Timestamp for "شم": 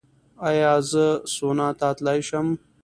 2.27-2.47